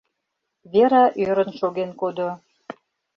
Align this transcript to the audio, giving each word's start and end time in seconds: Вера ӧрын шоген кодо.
Вера 0.73 1.05
ӧрын 1.25 1.49
шоген 1.59 1.91
кодо. 1.99 2.29